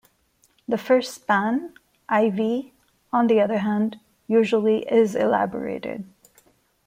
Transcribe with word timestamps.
The 0.67 0.79
first 0.79 1.13
span, 1.13 1.75
I-V, 2.09 2.73
on 3.13 3.27
the 3.27 3.39
other 3.39 3.59
hand, 3.59 3.99
usually 4.27 4.79
is 4.91 5.13
elaborated. 5.13 6.05